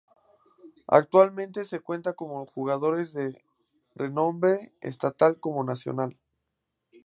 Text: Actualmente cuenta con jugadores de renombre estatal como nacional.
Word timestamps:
Actualmente 0.87 1.61
cuenta 1.79 2.13
con 2.13 2.47
jugadores 2.47 3.13
de 3.13 3.39
renombre 3.93 4.73
estatal 4.81 5.39
como 5.39 5.63
nacional. 5.63 6.17